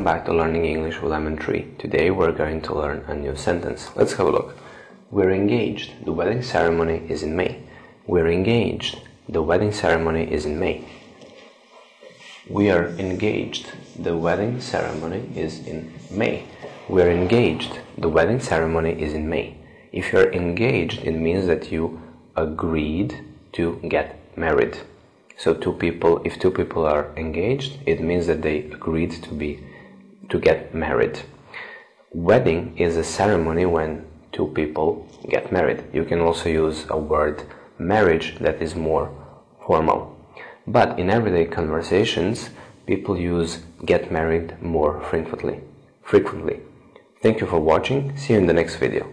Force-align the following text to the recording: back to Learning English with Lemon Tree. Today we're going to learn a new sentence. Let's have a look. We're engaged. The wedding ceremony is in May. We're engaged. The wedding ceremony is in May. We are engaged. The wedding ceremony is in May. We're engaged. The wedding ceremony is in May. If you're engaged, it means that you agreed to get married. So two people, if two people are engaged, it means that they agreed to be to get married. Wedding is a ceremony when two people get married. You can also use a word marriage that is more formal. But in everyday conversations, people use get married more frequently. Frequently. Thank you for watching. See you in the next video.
back 0.00 0.24
to 0.24 0.32
Learning 0.32 0.64
English 0.64 1.02
with 1.02 1.12
Lemon 1.12 1.36
Tree. 1.36 1.66
Today 1.78 2.10
we're 2.10 2.32
going 2.32 2.62
to 2.62 2.74
learn 2.74 3.04
a 3.08 3.14
new 3.14 3.36
sentence. 3.36 3.90
Let's 3.94 4.14
have 4.14 4.26
a 4.26 4.30
look. 4.30 4.56
We're 5.10 5.30
engaged. 5.30 6.06
The 6.06 6.12
wedding 6.12 6.42
ceremony 6.42 7.04
is 7.10 7.22
in 7.22 7.36
May. 7.36 7.62
We're 8.06 8.28
engaged. 8.28 9.02
The 9.28 9.42
wedding 9.42 9.70
ceremony 9.70 10.32
is 10.32 10.46
in 10.46 10.58
May. 10.58 10.88
We 12.48 12.70
are 12.70 12.88
engaged. 12.98 13.70
The 13.96 14.16
wedding 14.16 14.62
ceremony 14.62 15.30
is 15.36 15.64
in 15.66 15.92
May. 16.10 16.46
We're 16.88 17.10
engaged. 17.10 17.78
The 17.98 18.08
wedding 18.08 18.40
ceremony 18.40 19.00
is 19.00 19.12
in 19.12 19.28
May. 19.28 19.58
If 19.92 20.10
you're 20.10 20.32
engaged, 20.32 21.02
it 21.04 21.12
means 21.12 21.46
that 21.48 21.70
you 21.70 22.00
agreed 22.34 23.22
to 23.52 23.78
get 23.86 24.18
married. 24.38 24.78
So 25.36 25.52
two 25.52 25.74
people, 25.74 26.22
if 26.24 26.40
two 26.40 26.50
people 26.50 26.86
are 26.86 27.12
engaged, 27.18 27.78
it 27.84 28.00
means 28.00 28.26
that 28.28 28.40
they 28.40 28.60
agreed 28.60 29.12
to 29.22 29.34
be 29.34 29.60
to 30.32 30.40
get 30.40 30.74
married. 30.74 31.20
Wedding 32.10 32.76
is 32.78 32.96
a 32.96 33.04
ceremony 33.04 33.66
when 33.66 34.04
two 34.32 34.46
people 34.58 35.06
get 35.28 35.52
married. 35.52 35.84
You 35.92 36.04
can 36.04 36.20
also 36.20 36.48
use 36.48 36.86
a 36.88 36.96
word 36.96 37.42
marriage 37.78 38.38
that 38.40 38.62
is 38.62 38.74
more 38.74 39.06
formal. 39.66 40.16
But 40.66 40.98
in 40.98 41.10
everyday 41.10 41.44
conversations, 41.44 42.50
people 42.86 43.16
use 43.18 43.60
get 43.84 44.10
married 44.10 44.60
more 44.62 45.02
frequently. 45.10 45.60
Frequently. 46.02 46.60
Thank 47.22 47.40
you 47.40 47.46
for 47.46 47.60
watching. 47.60 48.16
See 48.16 48.32
you 48.32 48.38
in 48.38 48.46
the 48.46 48.54
next 48.54 48.76
video. 48.76 49.04